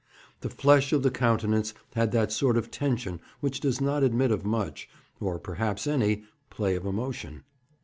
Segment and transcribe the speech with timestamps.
[0.39, 4.43] The flesh of the countenance had that sort of tension which does not admit of
[4.43, 4.89] much,
[5.19, 7.43] or perhaps any, play of emotion.